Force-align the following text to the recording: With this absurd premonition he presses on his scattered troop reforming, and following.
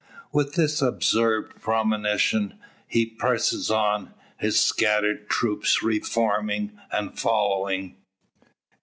With 0.31 0.55
this 0.55 0.81
absurd 0.81 1.61
premonition 1.61 2.57
he 2.87 3.05
presses 3.05 3.69
on 3.69 4.15
his 4.37 4.59
scattered 4.59 5.29
troop 5.29 5.63
reforming, 5.83 6.71
and 6.91 7.15
following. 7.19 7.97